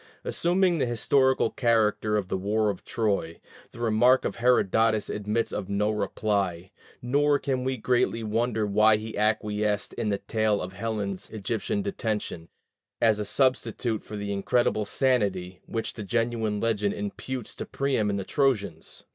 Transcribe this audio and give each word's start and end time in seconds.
Assuming 0.23 0.79
the 0.79 0.87
historical 0.87 1.51
character 1.51 2.17
of 2.17 2.27
the 2.27 2.35
war 2.35 2.71
of 2.71 2.83
Troy, 2.83 3.39
the 3.69 3.79
remark 3.79 4.25
of 4.25 4.37
Herodotus 4.37 5.11
admits 5.11 5.51
of 5.51 5.69
no 5.69 5.91
reply; 5.91 6.71
nor 7.03 7.37
can 7.37 7.63
we 7.63 7.77
greatly 7.77 8.23
wonder 8.23 8.65
that 8.67 8.97
he 8.97 9.15
acquiesced 9.15 9.93
in 9.93 10.09
the 10.09 10.17
tale 10.17 10.59
of 10.59 10.73
Helen's 10.73 11.29
Egyptian 11.29 11.83
detention, 11.83 12.49
as 12.99 13.19
a 13.19 13.25
substitute 13.25 14.03
for 14.03 14.15
the 14.17 14.33
"incredible 14.33 14.81
insanity" 14.81 15.61
which 15.67 15.93
the 15.93 16.01
genuine 16.03 16.59
legend 16.59 16.95
imputes 16.95 17.53
to 17.53 17.67
Priam 17.67 18.09
and 18.09 18.17
the 18.17 18.23
Trojans. 18.23 19.03